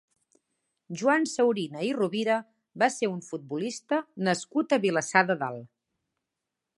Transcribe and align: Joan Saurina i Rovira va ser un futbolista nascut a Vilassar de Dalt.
Joan 1.01 1.27
Saurina 1.31 1.83
i 1.87 1.91
Rovira 1.99 2.37
va 2.83 2.89
ser 2.95 3.11
un 3.17 3.21
futbolista 3.27 4.01
nascut 4.29 4.77
a 4.79 4.83
Vilassar 4.87 5.27
de 5.29 5.37
Dalt. 5.45 5.69